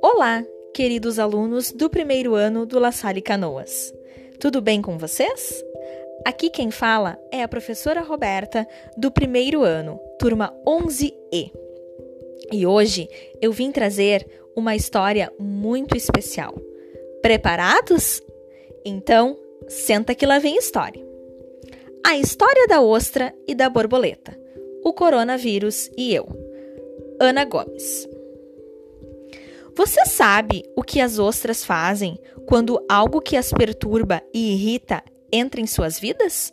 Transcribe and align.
Olá, 0.00 0.44
queridos 0.74 1.18
alunos 1.18 1.72
do 1.72 1.90
primeiro 1.90 2.34
ano 2.34 2.64
do 2.64 2.78
La 2.78 2.92
Salle 2.92 3.20
Canoas. 3.20 3.92
Tudo 4.38 4.60
bem 4.60 4.80
com 4.80 4.96
vocês? 4.96 5.64
Aqui 6.24 6.50
quem 6.50 6.70
fala 6.70 7.18
é 7.32 7.42
a 7.42 7.48
professora 7.48 8.02
Roberta 8.02 8.66
do 8.96 9.10
primeiro 9.10 9.62
ano, 9.62 9.98
turma 10.18 10.54
11E. 10.64 11.50
E 12.52 12.66
hoje 12.66 13.08
eu 13.40 13.50
vim 13.52 13.72
trazer 13.72 14.24
uma 14.54 14.76
história 14.76 15.32
muito 15.38 15.96
especial. 15.96 16.54
Preparados? 17.20 18.22
Então, 18.84 19.36
senta 19.66 20.14
que 20.14 20.26
lá 20.26 20.38
vem 20.38 20.56
história. 20.56 21.04
A 22.06 22.16
história 22.16 22.66
da 22.66 22.80
ostra 22.80 23.34
e 23.46 23.54
da 23.54 23.68
borboleta. 23.68 24.39
O 24.82 24.92
coronavírus 24.92 25.90
e 25.96 26.14
eu. 26.14 26.26
Ana 27.20 27.44
Gomes. 27.44 28.08
Você 29.76 30.04
sabe 30.04 30.64
o 30.76 30.82
que 30.82 31.00
as 31.00 31.18
ostras 31.18 31.64
fazem 31.64 32.18
quando 32.46 32.84
algo 32.88 33.20
que 33.20 33.36
as 33.36 33.52
perturba 33.52 34.22
e 34.32 34.52
irrita 34.52 35.02
entra 35.32 35.60
em 35.60 35.66
suas 35.66 35.98
vidas? 35.98 36.52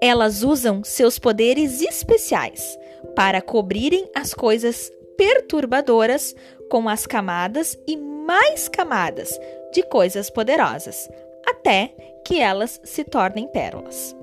Elas 0.00 0.42
usam 0.42 0.84
seus 0.84 1.18
poderes 1.18 1.80
especiais 1.80 2.78
para 3.16 3.40
cobrirem 3.40 4.08
as 4.14 4.32
coisas 4.34 4.92
perturbadoras 5.16 6.34
com 6.70 6.88
as 6.88 7.06
camadas 7.06 7.76
e 7.86 7.96
mais 7.96 8.68
camadas 8.68 9.38
de 9.72 9.82
coisas 9.82 10.30
poderosas, 10.30 11.08
até 11.48 11.88
que 12.24 12.38
elas 12.38 12.80
se 12.84 13.02
tornem 13.04 13.48
pérolas. 13.48 14.17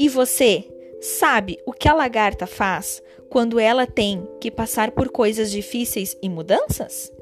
E 0.00 0.08
você 0.08 0.66
sabe 0.98 1.58
o 1.66 1.74
que 1.74 1.86
a 1.86 1.92
lagarta 1.92 2.46
faz 2.46 3.02
quando 3.28 3.60
ela 3.60 3.86
tem 3.86 4.26
que 4.40 4.50
passar 4.50 4.92
por 4.92 5.10
coisas 5.10 5.50
difíceis 5.50 6.16
e 6.22 6.28
mudanças? 6.30 7.12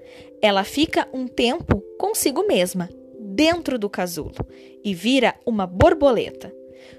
Ela 0.40 0.62
fica 0.62 1.08
um 1.12 1.26
tempo 1.26 1.82
consigo 1.98 2.46
mesma, 2.46 2.88
dentro 3.18 3.80
do 3.80 3.90
casulo, 3.90 4.46
e 4.84 4.94
vira 4.94 5.34
uma 5.44 5.66
borboleta. 5.66 6.54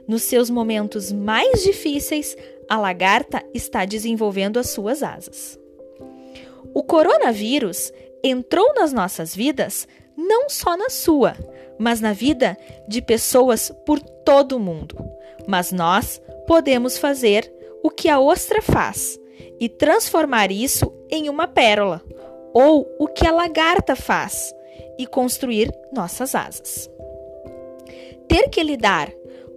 Nos 0.06 0.24
seus 0.24 0.50
momentos 0.50 1.14
mais 1.14 1.64
difíceis, 1.64 2.36
a 2.70 2.78
lagarta 2.78 3.42
está 3.54 3.86
desenvolvendo 3.86 4.60
as 4.60 4.72
suas 4.72 5.02
asas. 5.02 5.58
O 6.74 6.84
coronavírus 6.84 7.94
entrou 8.22 8.74
nas 8.76 8.92
nossas 8.92 9.34
vidas 9.34 9.88
não 10.20 10.50
só 10.50 10.76
na 10.76 10.90
sua, 10.90 11.34
mas 11.78 12.02
na 12.02 12.12
vida 12.12 12.58
de 12.86 13.02
pessoas 13.02 13.72
por 13.86 14.02
todo 14.02 14.58
o 14.58 14.60
mundo. 14.60 14.98
Mas 15.48 15.72
nós 15.72 16.22
podemos 16.46 16.98
fazer 16.98 17.52
o 17.82 17.90
que 17.90 18.10
a 18.10 18.20
ostra 18.20 18.62
faz 18.62 19.18
e 19.60 19.70
transformar 19.70 20.52
isso 20.52 20.92
em 21.10 21.30
uma 21.30 21.48
pérola, 21.48 22.04
ou 22.54 22.86
o 23.00 23.08
que 23.08 23.26
a 23.26 23.32
lagarta 23.32 23.96
faz 23.96 24.54
e 24.98 25.08
construir 25.08 25.72
nossas 25.94 26.36
asas. 26.36 26.90
Ter 28.28 28.50
que 28.50 28.62
lidar 28.62 29.10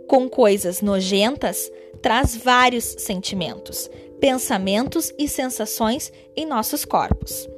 com 0.06 0.28
coisas 0.28 0.80
nojentas 0.80 1.70
traz 2.00 2.36
vários 2.36 2.84
sentimentos, 2.98 3.90
pensamentos 4.20 5.12
e 5.18 5.26
sensações 5.26 6.12
em 6.36 6.46
nossos 6.46 6.84
corpos. 6.84 7.48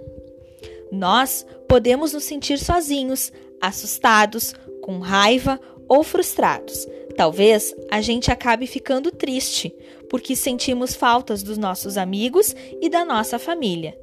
Nós 0.91 1.45
podemos 1.69 2.13
nos 2.13 2.25
sentir 2.25 2.59
sozinhos, 2.59 3.33
assustados, 3.61 4.55
com 4.83 4.99
raiva 4.99 5.61
ou 5.89 6.03
frustrados. 6.03 6.87
Talvez 7.17 7.75
a 7.91 8.01
gente 8.01 8.31
acabe 8.31 8.67
ficando 8.67 9.11
triste 9.11 9.75
porque 10.11 10.35
sentimos 10.37 10.95
faltas 10.95 11.43
dos 11.43 11.57
nossos 11.57 11.97
amigos 11.97 12.55
e 12.81 12.89
da 12.89 13.05
nossa 13.05 13.39
família. 13.39 13.97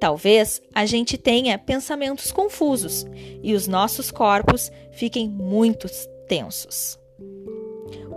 Talvez 0.00 0.62
a 0.74 0.86
gente 0.86 1.18
tenha 1.18 1.58
pensamentos 1.58 2.30
confusos 2.30 3.04
e 3.42 3.54
os 3.54 3.66
nossos 3.66 4.10
corpos 4.10 4.70
fiquem 4.92 5.28
muito 5.28 5.88
tensos. 6.28 6.98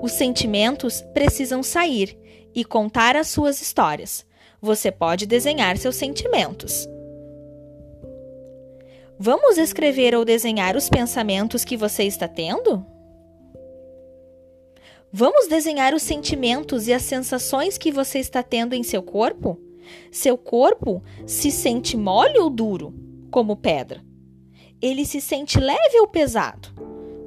Os 0.01 0.11
sentimentos 0.11 1.01
precisam 1.13 1.63
sair 1.63 2.17
e 2.53 2.63
contar 2.63 3.15
as 3.15 3.27
suas 3.27 3.61
histórias. 3.61 4.25
Você 4.61 4.91
pode 4.91 5.25
desenhar 5.25 5.77
seus 5.77 5.95
sentimentos. 5.95 6.87
Vamos 9.23 9.59
escrever 9.59 10.15
ou 10.15 10.25
desenhar 10.25 10.75
os 10.75 10.89
pensamentos 10.89 11.63
que 11.63 11.77
você 11.77 12.05
está 12.05 12.27
tendo? 12.27 12.83
Vamos 15.13 15.47
desenhar 15.47 15.93
os 15.93 16.01
sentimentos 16.01 16.87
e 16.87 16.93
as 16.93 17.03
sensações 17.03 17.77
que 17.77 17.91
você 17.91 18.17
está 18.17 18.41
tendo 18.41 18.73
em 18.73 18.81
seu 18.81 19.03
corpo? 19.03 19.59
Seu 20.11 20.39
corpo 20.39 21.03
se 21.27 21.51
sente 21.51 21.95
mole 21.95 22.39
ou 22.39 22.49
duro, 22.49 22.95
como 23.29 23.55
pedra? 23.55 24.03
Ele 24.81 25.05
se 25.05 25.21
sente 25.21 25.59
leve 25.59 25.99
ou 25.99 26.07
pesado? 26.07 26.69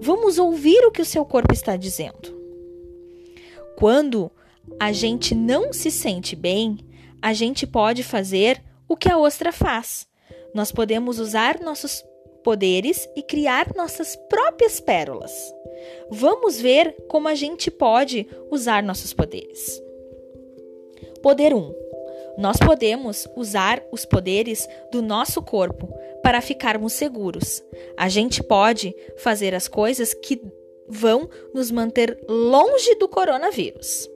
Vamos 0.01 0.37
ouvir 0.37 0.85
o 0.85 0.91
que 0.91 1.01
o 1.01 1.07
seu 1.07 1.25
corpo 1.25 1.55
está 1.55 1.77
dizendo. 1.77 2.37
Quando 3.77 4.33
a 4.81 4.91
gente 4.91 5.33
não 5.33 5.73
se 5.73 5.93
sente 5.93 6.35
bem, 6.35 6.77
a 7.23 7.33
gente 7.33 7.69
pode 7.69 8.03
fazer 8.03 8.61
o 8.89 8.97
que 8.97 9.09
a 9.09 9.17
ostra 9.17 9.53
faz. 9.53 10.13
Nós 10.55 10.71
podemos 10.71 11.19
usar 11.19 11.61
nossos 11.61 12.05
poderes 12.45 13.09
e 13.17 13.23
criar 13.23 13.75
nossas 13.75 14.15
próprias 14.29 14.79
pérolas. 14.79 15.33
Vamos 16.11 16.61
ver 16.61 16.95
como 17.09 17.27
a 17.27 17.35
gente 17.35 17.71
pode 17.71 18.27
usar 18.51 18.83
nossos 18.83 19.13
poderes. 19.13 19.83
Poder 21.23 21.55
1. 21.55 21.75
Nós 22.39 22.59
podemos 22.59 23.27
usar 23.37 23.83
os 23.91 24.05
poderes 24.05 24.69
do 24.93 25.01
nosso 25.01 25.43
corpo 25.43 25.89
para 26.23 26.41
ficarmos 26.41 26.93
seguros. 26.93 27.63
A 27.97 28.09
gente 28.09 28.43
pode 28.43 28.95
fazer 29.17 29.55
as 29.55 29.67
coisas 29.67 30.15
que 30.15 30.41
vão 30.87 31.29
nos 31.53 31.71
manter 31.71 32.19
longe 32.29 32.95
do 32.97 33.09
coronavírus. 33.09 34.09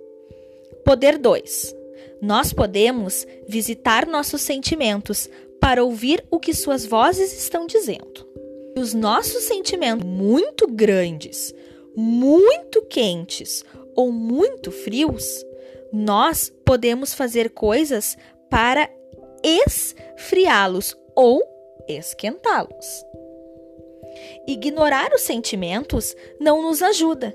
Poder 0.85 1.19
2. 1.19 1.75
Nós 2.21 2.53
podemos 2.53 3.27
visitar 3.47 4.07
nossos 4.07 4.43
sentimentos 4.43 5.31
para 5.61 5.85
ouvir 5.85 6.25
o 6.31 6.39
que 6.39 6.55
suas 6.55 6.87
vozes 6.87 7.33
estão 7.33 7.67
dizendo. 7.67 8.27
Os 8.77 8.95
nossos 8.95 9.45
sentimentos 9.45 10.07
muito 10.07 10.67
grandes, 10.69 11.55
muito 11.97 12.83
quentes 12.83 13.65
ou 13.95 14.13
muito 14.13 14.71
frios 14.71 15.45
nós 15.93 16.53
podemos 16.65 17.15
fazer 17.15 17.51
coisas 17.51 18.17
para 18.51 18.91
esfriá-los 19.43 20.97
ou 21.15 21.43
esquentá-los. 21.89 23.05
Ignorar 24.47 25.13
os 25.15 25.23
sentimentos 25.23 26.15
não 26.41 26.63
nos 26.63 26.83
ajuda. 26.83 27.35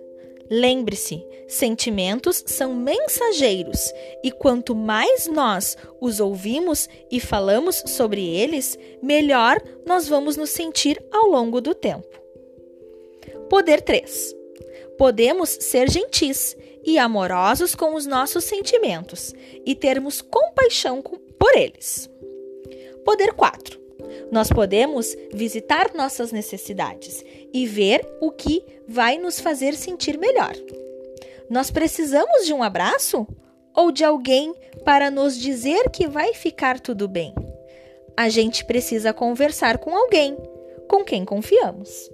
Lembre-se, 0.56 1.26
sentimentos 1.48 2.44
são 2.46 2.76
mensageiros 2.76 3.92
e 4.24 4.30
quanto 4.30 4.76
mais 4.76 5.26
nós 5.26 5.76
os 6.00 6.20
ouvimos 6.20 6.88
e 7.10 7.20
falamos 7.20 7.82
sobre 7.88 8.24
eles, 8.24 8.78
melhor 9.02 9.60
nós 9.84 10.08
vamos 10.08 10.38
nos 10.38 10.52
sentir 10.52 11.04
ao 11.12 11.26
longo 11.26 11.60
do 11.60 11.74
tempo. 11.74 12.22
Poder 13.50 13.82
3. 13.82 14.36
Podemos 14.96 15.50
ser 15.50 15.90
gentis 15.90 16.56
e 16.86 17.00
amorosos 17.00 17.74
com 17.74 17.96
os 17.96 18.06
nossos 18.06 18.44
sentimentos 18.44 19.34
e 19.66 19.74
termos 19.74 20.22
compaixão 20.22 21.02
por 21.02 21.58
eles. 21.58 22.08
Poder 23.04 23.34
4. 23.34 23.83
Nós 24.32 24.50
podemos 24.50 25.16
visitar 25.34 25.94
nossas 25.94 26.32
necessidades 26.32 27.24
e 27.54 27.66
ver 27.66 28.06
o 28.22 28.32
que 28.32 28.64
vai 28.88 29.18
nos 29.18 29.40
fazer 29.40 29.74
sentir 29.74 30.18
melhor. 30.18 30.54
Nós 31.50 31.70
precisamos 31.70 32.46
de 32.46 32.54
um 32.54 32.64
abraço 32.64 33.28
ou 33.76 33.92
de 33.92 34.04
alguém 34.04 34.54
para 34.84 35.12
nos 35.12 35.38
dizer 35.38 35.90
que 35.90 36.08
vai 36.08 36.34
ficar 36.34 36.80
tudo 36.80 37.08
bem? 37.08 37.34
A 38.16 38.30
gente 38.30 38.66
precisa 38.66 39.14
conversar 39.14 39.78
com 39.78 39.96
alguém 39.96 40.38
com 40.88 41.04
quem 41.04 41.26
confiamos. 41.26 42.12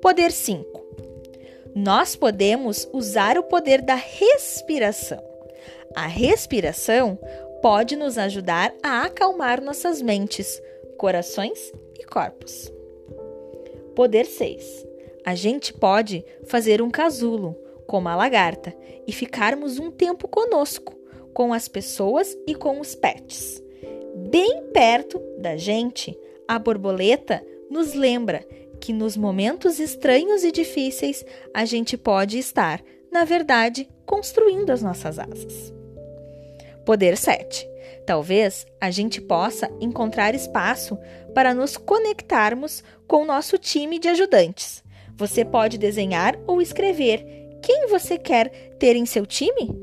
Poder 0.00 0.32
5 0.32 0.78
nós 1.78 2.16
podemos 2.16 2.88
usar 2.92 3.38
o 3.38 3.42
poder 3.44 3.82
da 3.82 3.94
respiração. 3.94 5.22
A 5.94 6.08
respiração 6.08 7.16
pode 7.62 7.94
nos 7.94 8.18
ajudar 8.18 8.74
a 8.82 9.02
acalmar 9.02 9.62
nossas 9.62 10.02
mentes, 10.02 10.60
corações 10.98 11.72
e 11.98 12.04
corpos. 12.04 12.70
Poder 13.96 14.26
6. 14.26 14.86
A 15.24 15.34
gente 15.34 15.72
pode 15.72 16.22
fazer 16.46 16.82
um 16.82 16.90
casulo, 16.90 17.56
como 17.86 18.08
a 18.08 18.14
lagarta, 18.14 18.76
e 19.06 19.12
ficarmos 19.12 19.78
um 19.78 19.90
tempo 19.90 20.28
conosco, 20.28 20.94
com 21.32 21.54
as 21.54 21.68
pessoas 21.68 22.36
e 22.46 22.54
com 22.54 22.80
os 22.80 22.94
pets. 22.94 23.62
Bem 24.30 24.64
perto 24.74 25.18
da 25.38 25.56
gente, 25.56 26.14
a 26.46 26.58
borboleta 26.58 27.42
nos 27.70 27.94
lembra 27.94 28.46
que 28.78 28.92
nos 28.92 29.16
momentos 29.16 29.80
estranhos 29.80 30.44
e 30.44 30.52
difíceis 30.52 31.24
a 31.54 31.64
gente 31.64 31.96
pode 31.96 32.38
estar 32.38 32.82
na 33.10 33.24
verdade, 33.24 33.88
construindo 34.04 34.70
as 34.70 34.82
nossas 34.82 35.18
asas. 35.18 35.72
Poder 36.84 37.16
7. 37.16 37.68
Talvez 38.08 38.66
a 38.80 38.90
gente 38.90 39.20
possa 39.20 39.70
encontrar 39.82 40.34
espaço 40.34 40.98
para 41.34 41.52
nos 41.52 41.76
conectarmos 41.76 42.82
com 43.06 43.22
o 43.22 43.26
nosso 43.26 43.58
time 43.58 43.98
de 43.98 44.08
ajudantes. 44.08 44.82
Você 45.14 45.44
pode 45.44 45.76
desenhar 45.76 46.34
ou 46.46 46.62
escrever 46.62 47.22
quem 47.62 47.86
você 47.86 48.16
quer 48.16 48.48
ter 48.78 48.96
em 48.96 49.04
seu 49.04 49.26
time? 49.26 49.78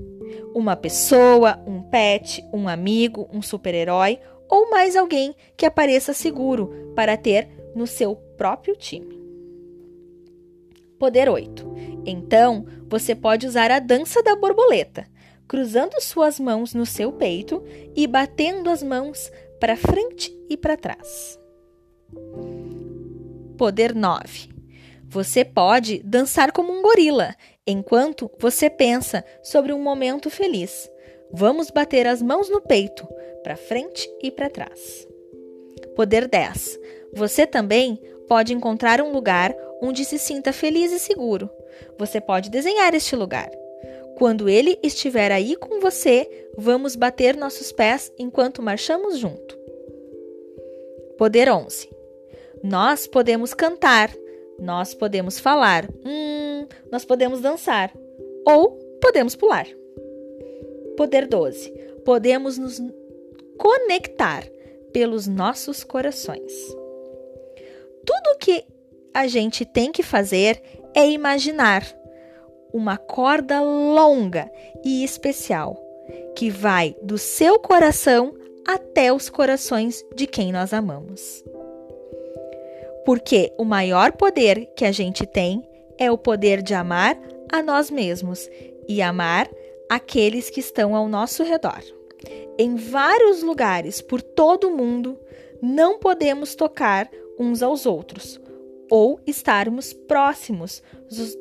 Uma 0.55 0.75
pessoa, 0.75 1.63
um 1.67 1.83
pet, 1.83 2.43
um 2.51 2.67
amigo, 2.67 3.29
um 3.31 3.43
super-herói 3.43 4.19
ou 4.49 4.71
mais 4.71 4.95
alguém 4.95 5.35
que 5.55 5.67
apareça 5.67 6.11
seguro 6.11 6.93
para 6.95 7.15
ter 7.15 7.47
no 7.75 7.85
seu 7.85 8.15
próprio 8.15 8.75
time. 8.75 9.21
Poder 10.97 11.29
8. 11.29 11.75
Então, 12.07 12.65
você 12.89 13.13
pode 13.13 13.45
usar 13.45 13.69
a 13.69 13.77
dança 13.77 14.23
da 14.23 14.35
borboleta, 14.35 15.05
cruzando 15.47 15.99
suas 16.01 16.39
mãos 16.39 16.73
no 16.73 16.85
seu 16.85 17.11
peito 17.11 17.63
e 17.95 18.07
batendo 18.07 18.69
as 18.69 18.81
mãos 18.81 19.31
para 19.59 19.77
frente 19.77 20.35
e 20.49 20.57
para 20.57 20.77
trás. 20.77 21.39
Poder 23.57 23.95
9. 23.95 24.49
Você 25.07 25.45
pode 25.45 26.01
dançar 26.03 26.51
como 26.51 26.73
um 26.73 26.81
gorila 26.81 27.35
enquanto 27.65 28.29
você 28.39 28.69
pensa 28.69 29.23
sobre 29.41 29.71
um 29.71 29.81
momento 29.81 30.29
feliz. 30.29 30.89
Vamos 31.31 31.69
bater 31.71 32.05
as 32.05 32.21
mãos 32.21 32.49
no 32.49 32.61
peito, 32.61 33.07
para 33.43 33.55
frente 33.55 34.09
e 34.21 34.29
para 34.29 34.49
trás. 34.49 35.07
Poder 35.95 36.27
10. 36.27 36.79
Você 37.13 37.47
também 37.47 37.99
pode 38.27 38.53
encontrar 38.53 39.01
um 39.01 39.11
lugar 39.11 39.55
onde 39.81 40.03
se 40.03 40.17
sinta 40.17 40.51
feliz 40.51 40.91
e 40.91 40.99
seguro. 40.99 41.49
Você 41.97 42.19
pode 42.19 42.49
desenhar 42.49 42.93
este 42.93 43.15
lugar. 43.15 43.49
Quando 44.15 44.47
ele 44.47 44.79
estiver 44.81 45.31
aí 45.31 45.55
com 45.55 45.79
você, 45.79 46.47
vamos 46.57 46.95
bater 46.95 47.35
nossos 47.35 47.71
pés 47.71 48.11
enquanto 48.17 48.61
marchamos 48.61 49.17
junto. 49.17 49.57
Poder 51.17 51.49
11. 51.49 51.89
Nós 52.63 53.07
podemos 53.07 53.53
cantar, 53.53 54.09
nós 54.57 54.93
podemos 54.93 55.37
falar, 55.37 55.85
hum, 56.05 56.65
nós 56.91 57.03
podemos 57.03 57.41
dançar 57.41 57.91
ou 58.45 58.71
podemos 59.01 59.35
pular. 59.35 59.67
Poder 60.95 61.27
12. 61.27 61.71
Podemos 62.05 62.57
nos 62.57 62.81
conectar 63.57 64.45
pelos 64.93 65.27
nossos 65.27 65.83
corações. 65.83 66.53
Tudo 68.05 68.37
que 68.39 68.63
a 69.13 69.27
gente 69.27 69.65
tem 69.65 69.91
que 69.91 70.03
fazer 70.03 70.61
é 70.93 71.05
imaginar 71.09 71.83
uma 72.75 72.97
corda 72.97 73.61
longa 73.61 74.51
e 74.83 75.01
especial 75.01 75.81
que 76.35 76.49
vai 76.49 76.93
do 77.01 77.17
seu 77.17 77.57
coração 77.57 78.35
até 78.67 79.13
os 79.13 79.29
corações 79.29 80.05
de 80.13 80.27
quem 80.27 80.51
nós 80.51 80.73
amamos. 80.73 81.41
Porque 83.05 83.53
o 83.57 83.63
maior 83.63 84.11
poder 84.11 84.65
que 84.75 84.83
a 84.83 84.91
gente 84.91 85.25
tem 85.25 85.63
é 85.97 86.11
o 86.11 86.17
poder 86.17 86.61
de 86.61 86.73
amar 86.73 87.17
a 87.49 87.63
nós 87.63 87.89
mesmos 87.89 88.49
e 88.89 89.01
amar 89.01 89.49
aqueles 89.89 90.49
que 90.49 90.59
estão 90.59 90.93
ao 90.93 91.07
nosso 91.07 91.43
redor. 91.43 91.81
Em 92.59 92.75
vários 92.75 93.41
lugares 93.41 94.01
por 94.01 94.21
todo 94.21 94.67
o 94.67 94.75
mundo, 94.75 95.17
não 95.61 95.97
podemos 95.97 96.55
tocar 96.55 97.09
uns 97.39 97.63
aos 97.63 97.85
outros 97.85 98.37
ou 98.89 99.19
estarmos 99.25 99.93
próximos 99.93 100.81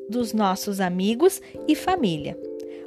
dos 0.08 0.32
nossos 0.32 0.80
amigos 0.80 1.40
e 1.68 1.74
família, 1.74 2.38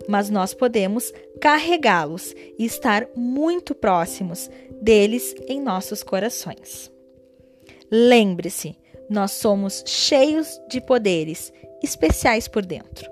mas 0.08 0.30
nós 0.30 0.54
podemos 0.54 1.14
carregá-los 1.40 2.34
e 2.58 2.66
estar 2.66 3.08
muito 3.16 3.76
próximos 3.76 4.50
deles 4.82 5.36
em 5.48 5.62
nossos 5.62 6.04
corações. 6.04 6.92
Lembre-se, 7.92 8.76
nós 9.10 9.32
somos 9.32 9.84
cheios 9.86 10.60
de 10.70 10.82
poderes 10.82 11.54
especiais 11.82 12.48
por 12.48 12.66
dentro. 12.66 13.10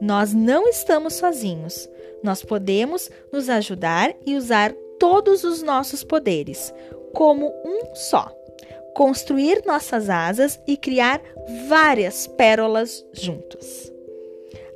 Nós 0.00 0.32
não 0.32 0.68
estamos 0.68 1.14
sozinhos. 1.14 1.88
Nós 2.22 2.42
podemos 2.42 3.10
nos 3.32 3.48
ajudar 3.48 4.14
e 4.26 4.36
usar 4.36 4.72
todos 4.98 5.44
os 5.44 5.62
nossos 5.62 6.02
poderes 6.02 6.72
como 7.14 7.48
um 7.64 7.94
só. 7.94 8.37
Construir 8.98 9.62
nossas 9.64 10.10
asas 10.10 10.60
e 10.66 10.76
criar 10.76 11.22
várias 11.68 12.26
pérolas 12.26 13.06
juntos. 13.12 13.92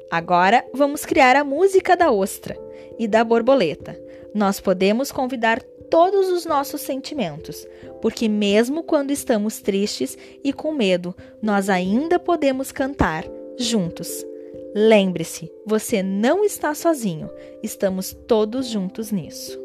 Agora 0.08 0.64
vamos 0.72 1.04
criar 1.04 1.34
a 1.34 1.42
música 1.42 1.96
da 1.96 2.12
ostra 2.12 2.56
e 2.96 3.08
da 3.08 3.24
borboleta. 3.24 4.00
Nós 4.32 4.60
podemos 4.60 5.10
convidar 5.10 5.60
todos 5.90 6.28
os 6.28 6.46
nossos 6.46 6.82
sentimentos, 6.82 7.66
porque 8.00 8.28
mesmo 8.28 8.84
quando 8.84 9.10
estamos 9.10 9.60
tristes 9.60 10.16
e 10.44 10.52
com 10.52 10.72
medo, 10.72 11.12
nós 11.42 11.68
ainda 11.68 12.16
podemos 12.16 12.70
cantar 12.70 13.24
juntos. 13.58 14.24
Lembre-se, 14.72 15.50
você 15.66 16.00
não 16.00 16.44
está 16.44 16.76
sozinho, 16.76 17.28
estamos 17.60 18.16
todos 18.28 18.68
juntos 18.68 19.10
nisso. 19.10 19.61